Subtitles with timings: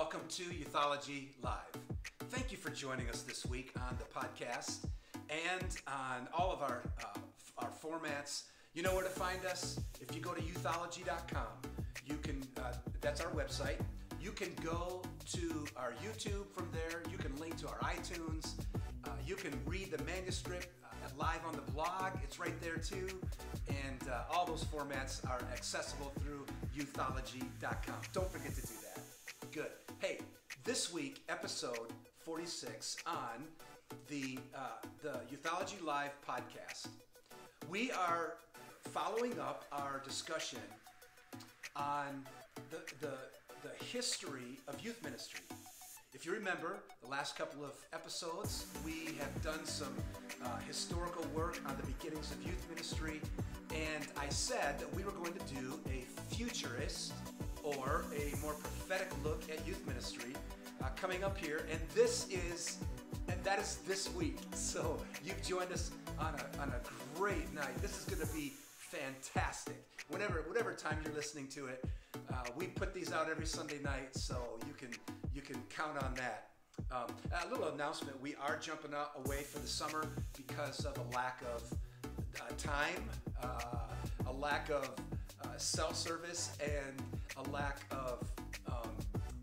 [0.00, 1.74] Welcome to Youthology Live.
[2.30, 4.86] Thank you for joining us this week on the podcast
[5.28, 7.18] and on all of our, uh,
[7.58, 8.44] our formats.
[8.74, 9.80] You know where to find us.
[10.00, 11.72] If you go to youthology.com,
[12.06, 13.80] you can, uh, that's our website.
[14.20, 17.02] You can go to our YouTube from there.
[17.10, 18.52] You can link to our iTunes.
[19.04, 22.12] Uh, you can read the manuscript uh, live on the blog.
[22.22, 23.08] It's right there too.
[23.66, 26.46] And uh, all those formats are accessible through
[26.76, 27.96] youthology.com.
[28.12, 29.02] Don't forget to do that.
[29.50, 29.87] Good.
[30.00, 30.18] Hey,
[30.62, 33.48] this week, episode 46 on
[34.06, 34.60] the, uh,
[35.02, 36.86] the Youthology Live podcast.
[37.68, 38.34] We are
[38.92, 40.60] following up our discussion
[41.74, 42.24] on
[42.70, 43.14] the, the,
[43.64, 45.40] the history of youth ministry.
[46.14, 49.94] If you remember, the last couple of episodes, we have done some
[50.44, 53.20] uh, historical work on the beginnings of youth ministry,
[53.74, 57.14] and I said that we were going to do a futurist
[57.76, 60.32] or a more prophetic look at youth ministry
[60.82, 61.66] uh, coming up here.
[61.70, 62.78] And this is,
[63.28, 64.38] and that is this week.
[64.54, 67.80] So you've joined us on a, on a great night.
[67.80, 68.52] This is going to be
[68.90, 69.82] fantastic.
[70.08, 71.84] Whenever, whatever time you're listening to it,
[72.32, 74.90] uh, we put these out every Sunday night, so you can
[75.34, 76.48] you can count on that.
[76.90, 81.14] Um, a little announcement: we are jumping out away for the summer because of a
[81.14, 81.62] lack of
[82.40, 83.08] uh, time,
[83.42, 84.90] uh, a lack of
[85.44, 87.02] uh, cell service, and
[87.38, 88.30] a lack of
[88.66, 88.90] um,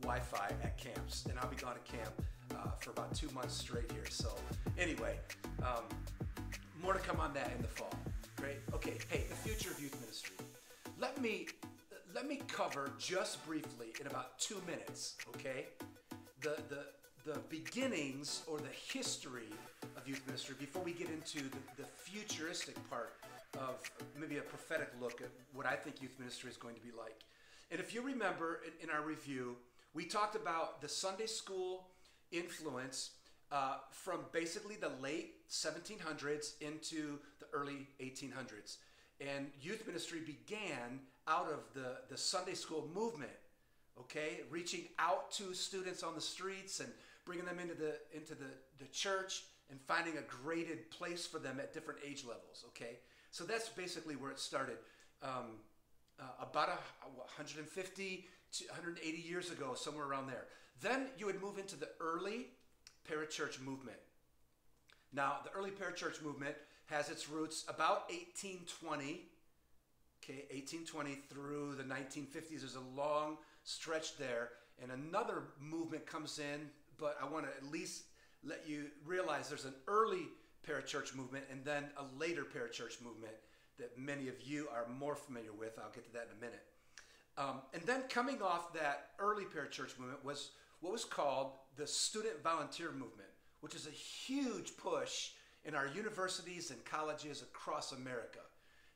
[0.01, 2.21] Wi-Fi at camps, and I'll be gone to camp
[2.53, 4.05] uh, for about two months straight here.
[4.09, 4.29] So
[4.77, 5.17] anyway,
[5.61, 5.83] um,
[6.81, 7.93] more to come on that in the fall.
[8.35, 8.57] Great.
[8.73, 8.97] Okay.
[9.09, 10.35] Hey, the future of youth ministry.
[10.99, 11.47] Let me
[12.13, 15.16] let me cover just briefly in about two minutes.
[15.35, 15.66] Okay,
[16.41, 19.49] the the the beginnings or the history
[19.97, 23.16] of youth ministry before we get into the, the futuristic part
[23.55, 23.81] of
[24.19, 27.23] maybe a prophetic look at what I think youth ministry is going to be like.
[27.71, 29.55] And if you remember in, in our review,
[29.94, 31.88] we talked about the Sunday school
[32.31, 33.11] influence
[33.52, 38.78] uh, from basically the late 1700s into the early 1800s.
[39.22, 43.31] And youth ministry began out of the, the Sunday school movement,
[44.00, 46.89] okay, reaching out to students on the streets and
[47.25, 51.59] bringing them into the, into the, the church and finding a graded place for them
[51.59, 52.97] at different age levels, okay?
[53.31, 54.78] So that's basically where it started.
[55.23, 55.57] Um,
[56.19, 60.45] uh, about a, 150 to 180 years ago, somewhere around there.
[60.81, 62.47] Then you would move into the early
[63.09, 63.97] parachurch movement.
[65.13, 66.55] Now, the early parachurch movement
[66.87, 69.21] has its roots about 1820.
[70.23, 72.59] Okay, 1820 through the 1950s.
[72.59, 74.49] There's a long stretch there,
[74.81, 76.69] and another movement comes in.
[76.97, 78.05] But I want to at least
[78.43, 80.27] let you realize there's an early
[80.67, 83.33] parachurch movement and then a later parachurch movement
[83.80, 85.78] that many of you are more familiar with.
[85.78, 86.63] I'll get to that in a minute.
[87.38, 92.41] Um, and then coming off that early parachurch movement was what was called the student
[92.44, 93.30] volunteer movement,
[93.62, 95.31] which is a huge push
[95.66, 98.40] in our universities and colleges across America.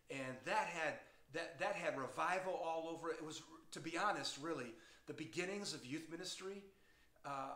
[0.10, 0.94] And that had
[1.34, 3.18] that that had revival all over it.
[3.20, 3.42] It was,
[3.72, 4.74] to be honest, really
[5.08, 6.64] the beginnings of youth ministry.
[7.26, 7.56] Uh,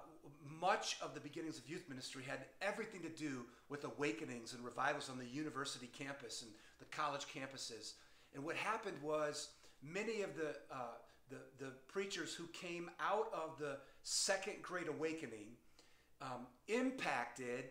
[0.60, 5.10] much of the beginnings of youth ministry had everything to do with awakenings and revivals
[5.10, 7.94] on the university campus and the college campuses.
[8.34, 9.50] And what happened was
[9.82, 10.96] many of the, uh,
[11.30, 15.58] the, the, preachers who came out of the Second Great Awakening
[16.22, 17.66] um, impacted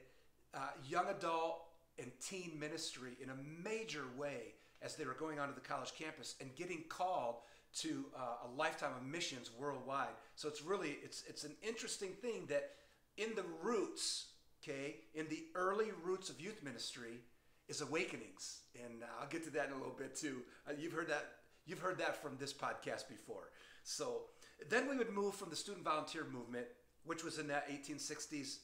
[0.54, 1.64] uh, young adult
[1.98, 6.34] and teen ministry in a major way as they were going onto the college campus
[6.40, 7.36] and getting called
[7.80, 10.14] to uh, a lifetime of missions worldwide.
[10.36, 12.70] So it's really it's it's an interesting thing that
[13.16, 14.26] in the roots,
[14.62, 17.20] okay, in the early roots of youth ministry
[17.68, 20.42] is awakenings, and I'll get to that in a little bit too.
[20.68, 21.26] Uh, you've heard that
[21.66, 23.50] you've heard that from this podcast before.
[23.84, 24.22] So
[24.68, 26.66] then we would move from the student volunteer movement,
[27.04, 28.58] which was in that 1860s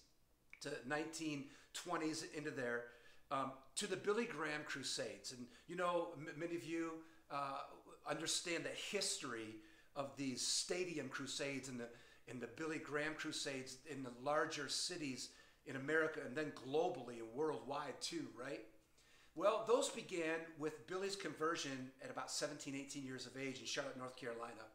[0.60, 2.84] to 1920s into there.
[3.30, 5.32] Um, to the Billy Graham Crusades.
[5.32, 6.92] And you know, m- many of you
[7.30, 7.58] uh,
[8.08, 9.56] understand the history
[9.96, 11.88] of these stadium crusades and the,
[12.28, 15.30] and the Billy Graham Crusades in the larger cities
[15.66, 18.60] in America and then globally and worldwide too, right?
[19.34, 23.96] Well, those began with Billy's conversion at about 17, 18 years of age in Charlotte,
[23.96, 24.66] North Carolina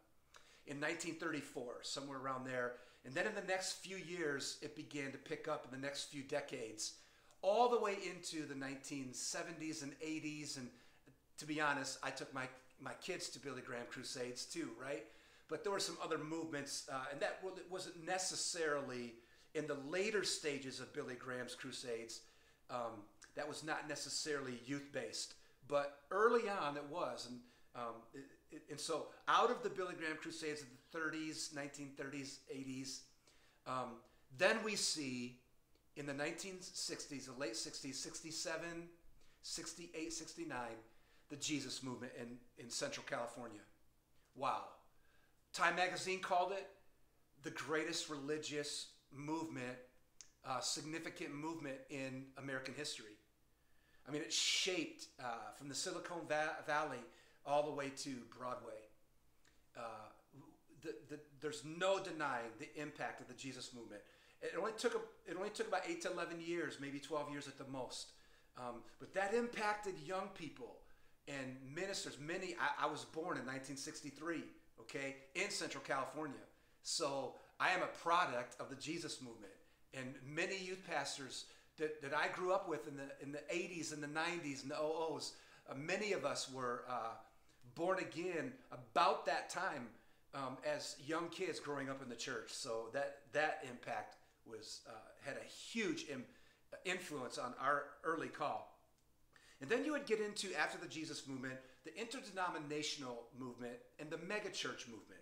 [0.68, 2.74] in 1934, somewhere around there.
[3.06, 6.06] And then in the next few years, it began to pick up in the next
[6.06, 6.94] few decades,
[7.42, 10.70] all the way into the 1970s and 80s and
[11.38, 12.48] to be honest, I took my,
[12.84, 15.06] my kids to Billy Graham Crusades too, right?
[15.50, 19.14] But there were some other movements, uh, and that wasn't necessarily
[19.54, 22.22] in the later stages of Billy Graham's Crusades.
[22.70, 23.04] Um,
[23.36, 25.36] that was not necessarily youth based,
[25.68, 27.40] but early on it was, and
[27.76, 27.96] um,
[28.52, 33.00] it, and so out of the Billy Graham Crusades of the 30s, 1930s, 80s,
[33.66, 33.96] um,
[34.38, 35.40] then we see
[35.96, 38.68] in the 1960s, the late 60s, 67,
[39.42, 40.58] 68, 69,
[41.34, 43.62] the Jesus movement in, in Central California.
[44.36, 44.66] Wow.
[45.52, 46.68] Time magazine called it
[47.42, 49.78] the greatest religious movement,
[50.48, 53.18] uh, significant movement in American history.
[54.08, 57.04] I mean, it shaped uh, from the Silicon Va- Valley
[57.48, 58.82] all the way to Broadway.
[59.76, 59.82] Uh,
[60.84, 64.02] the, the, there's no denying the impact of the Jesus movement.
[64.44, 67.48] It only took a, it only took about eight to eleven years, maybe twelve years
[67.48, 68.12] at the most,
[68.58, 70.83] um, but that impacted young people
[71.28, 72.18] and ministers.
[72.20, 72.56] Many.
[72.60, 74.44] I, I was born in 1963.
[74.82, 76.36] Okay, in Central California,
[76.82, 79.54] so I am a product of the Jesus movement,
[79.94, 81.46] and many youth pastors
[81.78, 84.72] that, that I grew up with in the in the 80s and the 90s and
[84.72, 85.32] the 00s.
[85.70, 87.16] Uh, many of us were uh,
[87.76, 89.88] born again about that time
[90.34, 92.52] um, as young kids growing up in the church.
[92.52, 94.92] So that that impact was uh,
[95.26, 96.26] had a huge Im-
[96.86, 98.73] influence on our early call.
[99.64, 101.54] And then you would get into after the Jesus movement,
[101.86, 105.22] the interdenominational movement and the megachurch movement.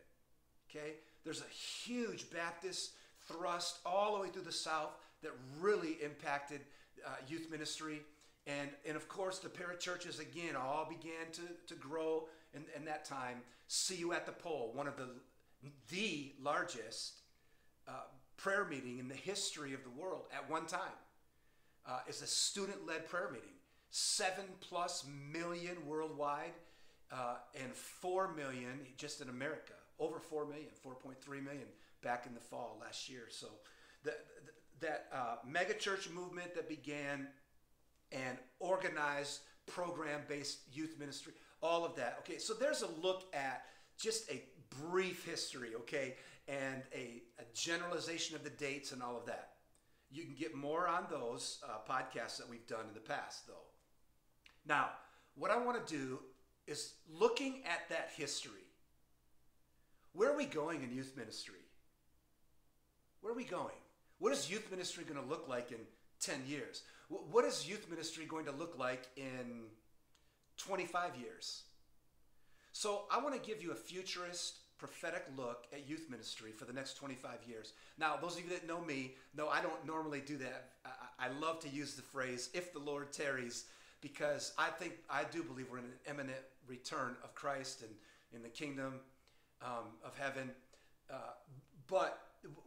[0.67, 0.93] Okay,
[1.23, 2.93] there's a huge Baptist
[3.27, 6.61] thrust all the way through the South that really impacted
[7.05, 8.01] uh, youth ministry.
[8.47, 13.05] And, and of course, the parachurches again all began to, to grow in, in that
[13.05, 13.43] time.
[13.67, 15.09] See You at the Pole, one of the,
[15.91, 17.19] the largest
[17.87, 17.91] uh,
[18.37, 20.97] prayer meeting in the history of the world at one time.
[21.87, 23.53] Uh, is a student led prayer meeting.
[23.91, 26.53] Seven plus million worldwide
[27.11, 29.73] uh, and four million just in America.
[29.99, 31.67] Over four million, 4.3 million
[32.01, 33.23] back in the fall last year.
[33.29, 33.47] So
[34.03, 34.13] the,
[34.79, 37.27] that uh, megachurch movement that began
[38.11, 42.17] and organized program based youth ministry, all of that.
[42.19, 43.65] Okay, so there's a look at
[43.97, 44.41] just a
[44.89, 46.15] brief history, okay,
[46.47, 49.49] and a, a generalization of the dates and all of that.
[50.11, 53.70] You can get more on those uh, podcasts that we've done in the past, though.
[54.67, 54.89] Now,
[55.35, 56.19] what I want to do
[56.67, 58.51] is looking at that history.
[60.13, 61.55] Where are we going in youth ministry?
[63.21, 63.75] Where are we going?
[64.19, 65.79] What is youth ministry going to look like in
[66.19, 66.83] 10 years?
[67.09, 69.63] What is youth ministry going to look like in
[70.57, 71.63] 25 years?
[72.73, 76.73] So, I want to give you a futurist, prophetic look at youth ministry for the
[76.73, 77.73] next 25 years.
[77.99, 80.69] Now, those of you that know me know I don't normally do that.
[81.19, 83.65] I, love to use the phrase, if the Lord tarries,
[84.01, 87.91] because I think, I do believe we're in an imminent return of Christ and
[88.33, 88.95] in the kingdom
[89.61, 90.51] um, of heaven.
[91.09, 91.15] Uh,
[91.87, 92.19] but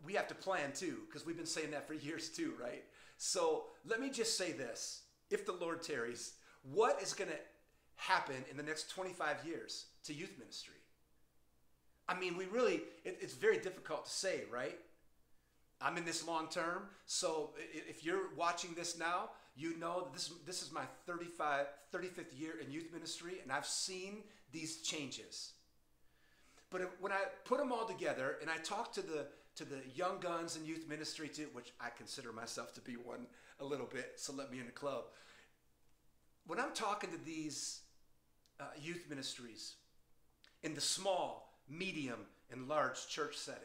[0.04, 2.84] we have to plan too, because we've been saying that for years too, right?
[3.16, 7.36] So let me just say this if the Lord tarries, what is going to
[7.96, 10.74] happen in the next 25 years to youth ministry?
[12.08, 14.78] I mean, we really, it, it's very difficult to say, right?
[15.80, 16.84] I'm in this long term.
[17.06, 22.54] So if you're watching this now, you know this, this is my 35, 35th year
[22.64, 24.18] in youth ministry, and I've seen
[24.52, 25.52] these changes.
[26.70, 30.18] But when I put them all together and I talk to the to the young
[30.18, 33.26] guns and youth ministry too, which I consider myself to be one
[33.60, 35.04] a little bit, so let me in the club.
[36.46, 37.82] When I'm talking to these
[38.58, 39.74] uh, youth ministries
[40.64, 43.62] in the small, medium, and large church setting,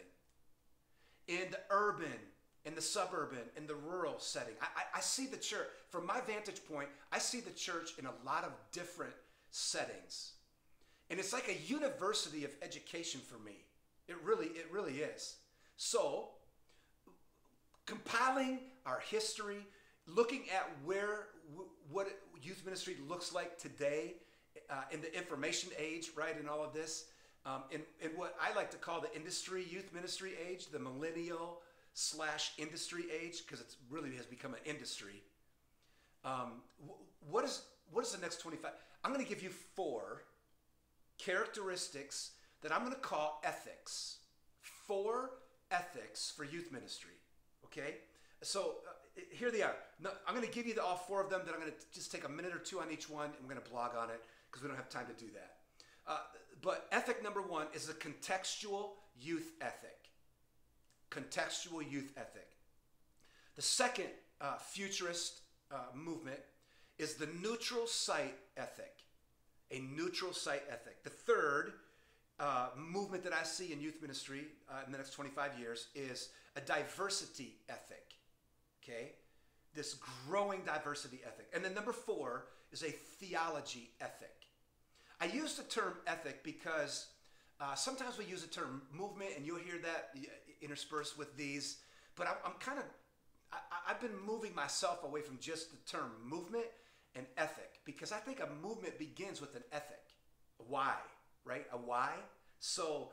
[1.27, 2.19] in the urban,
[2.69, 6.21] in the suburban, in the rural setting, I, I, I see the church, from my
[6.21, 9.13] vantage point, I see the church in a lot of different
[9.49, 10.33] settings.
[11.09, 13.65] And it's like a university of education for me.
[14.07, 15.37] It really, it really is.
[15.77, 16.29] So,
[17.87, 19.65] compiling our history,
[20.05, 21.29] looking at where
[21.91, 22.07] what
[22.39, 24.13] youth ministry looks like today
[24.69, 27.05] uh, in the information age, right, in all of this,
[27.47, 31.61] um, in, in what I like to call the industry youth ministry age, the millennial
[31.93, 35.23] slash industry age, because it really has become an industry.
[36.23, 36.61] Um,
[37.29, 38.71] what is what is the next 25?
[39.03, 40.23] I'm going to give you four
[41.17, 42.31] characteristics
[42.61, 44.17] that I'm going to call ethics.
[44.61, 45.31] Four
[45.71, 47.11] ethics for youth ministry.
[47.65, 47.95] Okay?
[48.41, 49.75] So uh, here they are.
[50.27, 52.11] I'm going to give you the, all four of them, then I'm going to just
[52.11, 54.21] take a minute or two on each one, and we're going to blog on it
[54.49, 55.55] because we don't have time to do that.
[56.07, 56.17] Uh,
[56.61, 60.09] but ethic number one is a contextual youth ethic.
[61.09, 62.47] Contextual youth ethic.
[63.55, 64.07] The second
[64.41, 66.39] uh, futurist uh, movement
[66.97, 68.93] is the neutral site ethic.
[69.71, 71.03] A neutral site ethic.
[71.03, 71.73] The third
[72.39, 76.29] uh, movement that I see in youth ministry uh, in the next 25 years is
[76.55, 78.15] a diversity ethic.
[78.83, 79.11] Okay?
[79.75, 79.95] This
[80.27, 81.47] growing diversity ethic.
[81.53, 84.35] And then number four is a theology ethic.
[85.21, 87.07] I use the term ethic because
[87.59, 90.11] uh, sometimes we use the term movement, and you'll hear that
[90.61, 91.77] interspersed with these.
[92.15, 92.85] But I'm, I'm kind of,
[93.51, 93.57] I,
[93.89, 96.65] I've been moving myself away from just the term movement
[97.15, 100.03] and ethic because I think a movement begins with an ethic,
[100.59, 100.93] a why,
[101.45, 101.65] right?
[101.73, 102.11] A why.
[102.59, 103.09] So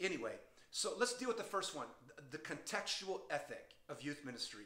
[0.00, 0.34] anyway,
[0.70, 1.86] so let's deal with the first one,
[2.30, 4.64] the contextual ethic of youth ministry.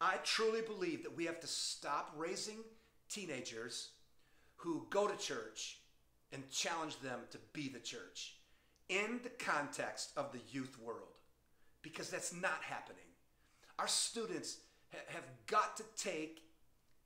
[0.00, 2.58] I truly believe that we have to stop raising
[3.08, 3.90] teenagers
[4.56, 5.78] who go to church
[6.32, 8.36] and challenge them to be the church
[8.88, 11.19] in the context of the youth world
[11.82, 12.98] because that's not happening.
[13.78, 14.58] Our students
[14.92, 16.42] ha- have got to take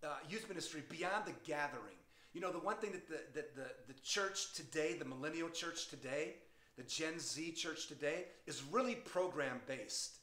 [0.03, 1.97] uh, youth ministry beyond the gathering.
[2.33, 5.89] You know, the one thing that the, that the, the church today, the millennial church
[5.89, 6.35] today,
[6.77, 10.19] the Gen Z church today, is really program based.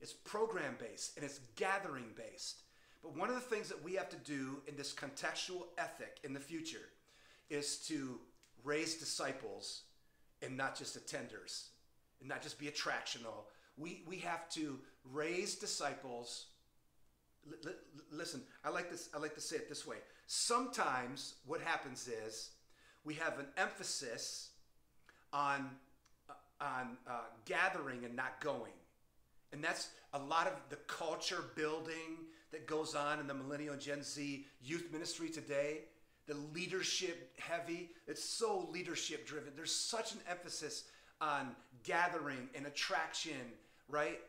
[0.00, 2.62] It's program based and it's gathering based.
[3.02, 6.32] But one of the things that we have to do in this contextual ethic in
[6.32, 6.88] the future
[7.50, 8.20] is to
[8.62, 9.82] raise disciples
[10.42, 11.68] and not just attenders
[12.20, 13.44] and not just be attractional.
[13.76, 14.78] We, we have to
[15.10, 16.46] raise disciples.
[17.46, 19.08] L- l- listen, I like this.
[19.14, 19.96] I like to say it this way.
[20.26, 22.50] Sometimes what happens is
[23.04, 24.50] we have an emphasis
[25.32, 25.70] on
[26.30, 28.72] uh, on uh, gathering and not going,
[29.52, 34.02] and that's a lot of the culture building that goes on in the millennial Gen
[34.02, 35.80] Z youth ministry today
[36.26, 37.90] the leadership heavy.
[38.06, 39.52] It's so leadership driven.
[39.56, 40.84] There's such an emphasis
[41.20, 43.32] on gathering and attraction,
[43.88, 44.20] right?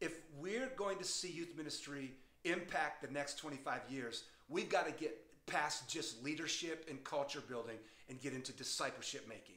[0.00, 2.12] If we're going to see youth ministry
[2.44, 5.16] impact the next 25 years, we've got to get
[5.46, 7.76] past just leadership and culture building
[8.08, 9.56] and get into discipleship making.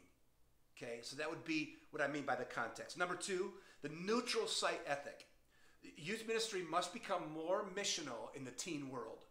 [0.77, 2.97] Okay, so that would be what I mean by the context.
[2.97, 5.25] Number two, the neutral site ethic.
[5.97, 9.25] Youth ministry must become more missional in the teen world.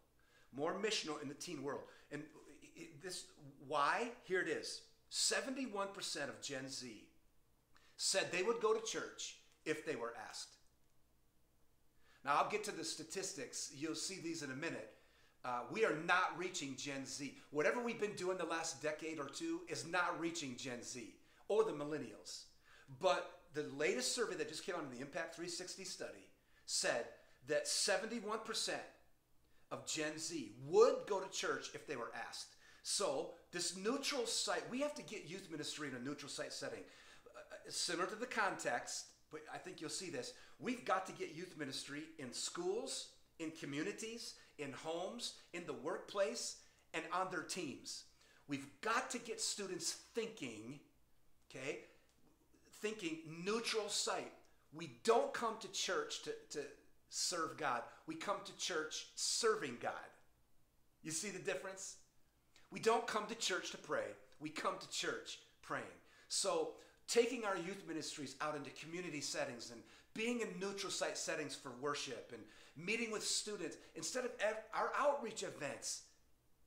[0.57, 1.83] More missional in the teen world.
[2.13, 2.23] And
[3.03, 3.25] this
[3.67, 4.11] why?
[4.25, 4.83] Here it is.
[5.11, 7.05] 71% of Gen Z
[7.97, 10.57] said they would go to church if they were asked.
[12.25, 13.71] Now, I'll get to the statistics.
[13.77, 14.91] You'll see these in a minute.
[15.45, 17.35] Uh, we are not reaching Gen Z.
[17.51, 21.15] Whatever we've been doing the last decade or two is not reaching Gen Z
[21.49, 22.45] or the millennials.
[23.01, 26.31] But the latest survey that just came out in the Impact 360 study
[26.65, 27.05] said
[27.47, 28.71] that 71%
[29.71, 32.57] of Gen Z would go to church if they were asked.
[32.83, 36.81] So, this neutral site, we have to get youth ministry in a neutral site setting.
[37.27, 40.33] Uh, similar to the context, but I think you'll see this.
[40.59, 46.57] We've got to get youth ministry in schools, in communities, in homes, in the workplace,
[46.93, 48.05] and on their teams.
[48.47, 50.81] We've got to get students thinking,
[51.51, 51.81] okay,
[52.81, 54.33] thinking neutral site.
[54.73, 56.65] We don't come to church to, to
[57.09, 59.93] serve God, we come to church serving God.
[61.03, 61.97] You see the difference?
[62.71, 64.07] We don't come to church to pray,
[64.41, 65.85] we come to church praying.
[66.29, 66.73] So,
[67.09, 69.81] taking our youth ministries out into community settings and
[70.15, 72.43] being in neutral site settings for worship and
[72.87, 74.31] meeting with students instead of
[74.75, 76.03] our outreach events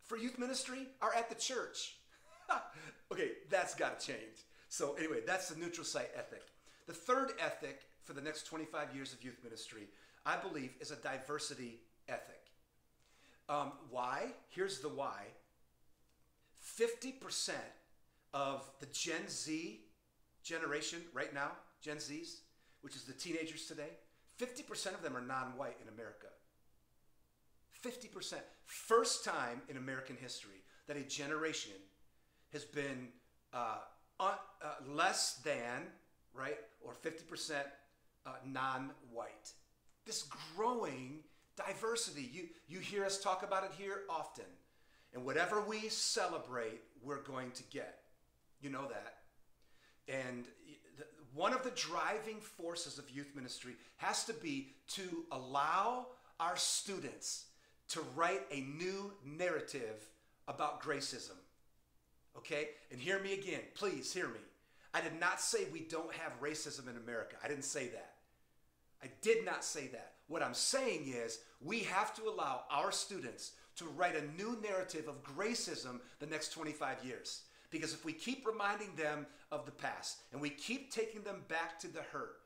[0.03, 1.97] for youth ministry are at the church.
[3.11, 4.45] okay, that's got to change.
[4.69, 6.43] So, anyway, that's the neutral site ethic.
[6.87, 9.83] The third ethic for the next 25 years of youth ministry,
[10.25, 12.41] I believe, is a diversity ethic.
[13.49, 14.33] Um, why?
[14.49, 15.23] Here's the why
[16.79, 17.51] 50%
[18.33, 19.81] of the Gen Z
[20.47, 21.51] generation right now,
[21.81, 22.41] Gen Zs,
[22.81, 23.89] which is the teenagers today,
[24.39, 26.27] 50% of them are non white in America.
[27.83, 28.35] 50%.
[28.65, 31.73] First time in American history that a generation
[32.53, 33.09] has been
[33.53, 33.79] uh,
[34.19, 34.35] uh,
[34.87, 35.87] less than,
[36.33, 37.51] right, or 50%
[38.25, 39.51] uh, non white.
[40.05, 40.23] This
[40.55, 41.19] growing
[41.57, 42.29] diversity.
[42.31, 44.45] You, you hear us talk about it here often.
[45.13, 47.99] And whatever we celebrate, we're going to get.
[48.61, 49.16] You know that.
[50.07, 50.45] And
[51.33, 56.07] one of the driving forces of youth ministry has to be to allow
[56.39, 57.45] our students
[57.89, 60.09] to write a new narrative
[60.47, 61.37] about gracism.
[62.37, 62.69] Okay?
[62.91, 63.61] And hear me again.
[63.75, 64.39] Please hear me.
[64.93, 67.35] I did not say we don't have racism in America.
[67.43, 68.13] I didn't say that.
[69.03, 70.13] I did not say that.
[70.27, 75.07] What I'm saying is we have to allow our students to write a new narrative
[75.07, 77.43] of gracism the next 25 years.
[77.69, 81.79] Because if we keep reminding them of the past and we keep taking them back
[81.79, 82.37] to the hurt,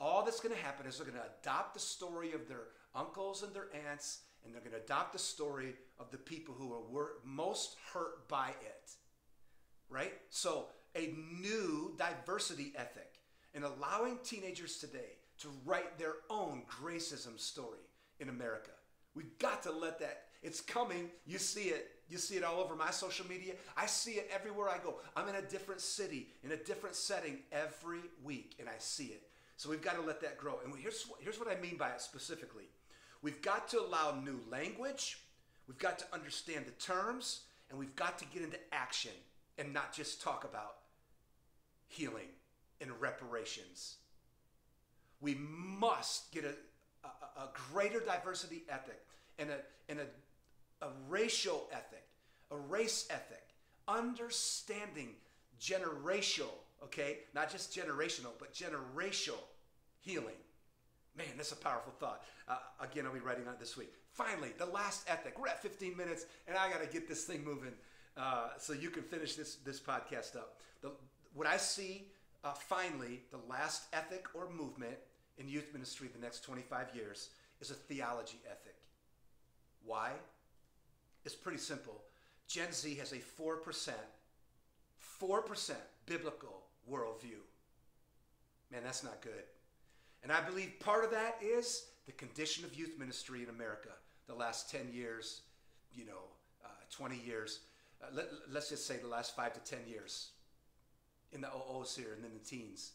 [0.00, 3.42] all that's going to happen is they're going to adopt the story of their uncles
[3.42, 7.14] and their aunts, and they're going to adopt the story of the people who are
[7.24, 8.90] most hurt by it.
[9.90, 10.12] Right?
[10.28, 13.14] So, a new diversity ethic
[13.54, 17.78] and allowing teenagers today to write their own racism story
[18.20, 18.70] in America.
[19.14, 21.10] We've got to let that it's coming.
[21.26, 21.90] You see it.
[22.08, 23.54] You see it all over my social media.
[23.76, 24.96] I see it everywhere I go.
[25.14, 29.22] I'm in a different city, in a different setting every week, and I see it.
[29.56, 30.60] So we've got to let that grow.
[30.64, 32.64] And here's, here's what I mean by it specifically
[33.20, 35.18] we've got to allow new language,
[35.66, 39.10] we've got to understand the terms, and we've got to get into action
[39.58, 40.76] and not just talk about
[41.88, 42.28] healing
[42.80, 43.96] and reparations.
[45.20, 46.54] We must get a,
[47.06, 49.00] a, a greater diversity ethic
[49.38, 49.56] and a,
[49.88, 50.06] and a,
[50.82, 52.04] a racial ethic,
[52.50, 53.42] a race ethic,
[53.86, 55.10] understanding
[55.60, 57.18] generational, okay?
[57.34, 59.42] Not just generational, but generational
[60.00, 60.36] healing.
[61.16, 62.22] Man, that's a powerful thought.
[62.46, 63.92] Uh, again, I'll be writing on it this week.
[64.12, 65.38] Finally, the last ethic.
[65.38, 67.72] We're at 15 minutes, and I got to get this thing moving
[68.16, 70.60] uh, so you can finish this, this podcast up.
[70.80, 70.92] The,
[71.34, 72.08] what I see,
[72.44, 74.96] uh, finally, the last ethic or movement
[75.38, 77.30] in youth ministry the next 25 years
[77.60, 78.76] is a theology ethic.
[79.84, 80.12] Why?
[81.24, 82.02] It's pretty simple.
[82.46, 83.90] Gen Z has a 4%,
[85.20, 85.70] 4%
[86.06, 87.40] biblical worldview.
[88.72, 89.44] Man, that's not good.
[90.22, 93.90] And I believe part of that is the condition of youth ministry in America
[94.26, 95.42] the last 10 years,
[95.94, 96.24] you know,
[96.64, 97.60] uh, 20 years.
[98.02, 100.30] Uh, let, us just say the last five to 10 years
[101.32, 102.92] in the OOs here and then the teens.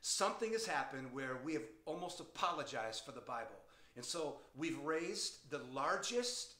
[0.00, 3.56] Something has happened where we have almost apologized for the Bible.
[3.96, 6.54] And so we've raised the largest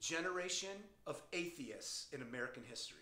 [0.00, 2.98] generation of atheists in American history.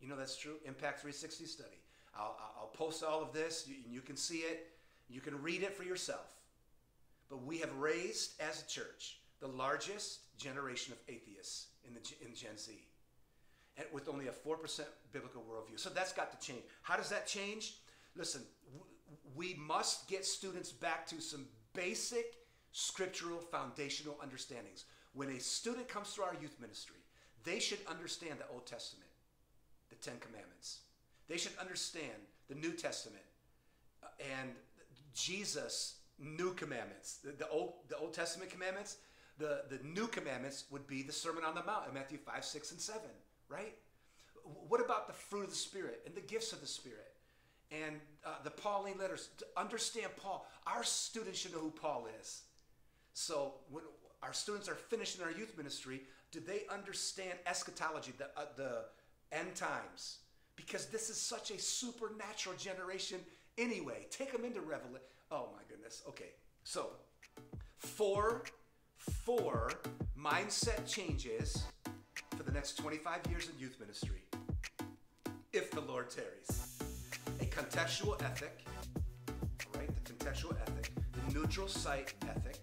[0.00, 0.56] You know that's true?
[0.64, 1.80] Impact 360 study.
[2.14, 3.66] I'll, I'll post all of this.
[3.68, 4.72] You, you can see it.
[5.08, 6.34] You can read it for yourself.
[7.30, 12.34] But we have raised, as a church, the largest generation of atheists in, the, in
[12.34, 12.72] Gen Z
[13.76, 14.80] and with only a 4%
[15.12, 15.78] biblical worldview.
[15.78, 16.62] So that's got to change.
[16.82, 17.76] How does that change?
[18.16, 18.42] Listen,
[19.34, 22.36] we must get students back to some basic
[22.72, 24.84] scriptural foundational understandings.
[25.14, 26.96] When a student comes through our youth ministry,
[27.44, 29.10] they should understand the Old Testament,
[29.90, 30.80] the Ten Commandments.
[31.28, 32.12] They should understand
[32.48, 33.24] the New Testament
[34.02, 34.06] uh,
[34.40, 34.50] and
[35.14, 37.18] Jesus' new commandments.
[37.24, 38.96] The, the, Old, the Old Testament commandments,
[39.38, 42.70] the, the new commandments would be the Sermon on the Mount in Matthew 5, 6,
[42.72, 43.00] and 7,
[43.48, 43.74] right?
[44.68, 47.12] What about the fruit of the Spirit and the gifts of the Spirit?
[47.70, 52.42] And uh, the Pauline letters, to understand Paul, our students should know who Paul is.
[53.14, 53.84] So when
[54.22, 58.84] our students are finishing our youth ministry, do they understand eschatology, the, uh, the
[59.32, 60.18] end times?
[60.56, 63.18] Because this is such a supernatural generation
[63.58, 64.06] anyway.
[64.10, 65.00] Take them into Revelation.
[65.30, 66.02] Oh my goodness.
[66.08, 66.30] Okay.
[66.64, 66.90] So,
[67.76, 68.44] four,
[68.96, 69.72] four
[70.18, 71.64] mindset changes
[72.36, 74.22] for the next 25 years in youth ministry,
[75.52, 76.78] if the Lord tarries.
[77.40, 78.64] A contextual ethic,
[79.76, 79.90] right?
[79.94, 82.58] The contextual ethic, the neutral site ethic,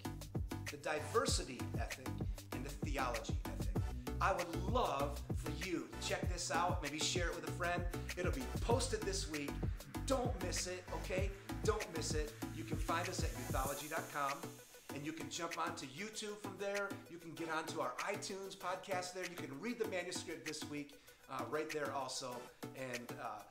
[0.82, 2.08] diversity ethic,
[2.54, 3.82] and the theology ethic.
[4.22, 7.84] I would love for you to check this out, maybe share it with a friend.
[8.18, 9.52] It'll be posted this week.
[10.06, 11.30] Don't miss it, okay?
[11.64, 12.34] Don't miss it.
[12.56, 14.34] You can find us at youthology.com
[14.96, 16.90] and you can jump onto YouTube from there.
[17.12, 19.24] You can get onto our iTunes podcast there.
[19.24, 20.96] You can read the manuscript this week
[21.32, 22.36] uh, right there also.
[22.76, 23.42] And uh,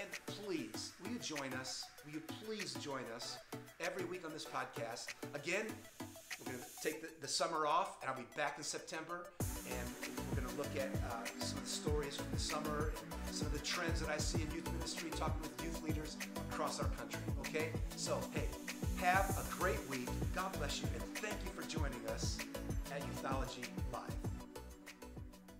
[0.00, 1.84] and please, will you join us?
[2.04, 3.38] Will you please join us
[3.80, 5.14] every week on this podcast?
[5.34, 5.66] Again,
[6.44, 9.26] we're going to take the, the, summer off, and I'll be back in September.
[9.40, 9.88] And
[10.30, 12.92] we're going to look at uh, some of the stories from the summer
[13.26, 16.16] and some of the trends that I see in youth ministry, talking with youth leaders
[16.50, 17.20] across our country.
[17.40, 17.68] Okay?
[17.96, 18.48] So, hey,
[19.00, 20.08] have a great week.
[20.34, 22.38] God bless you, and thank you for joining us
[22.92, 24.33] at Youthology Live.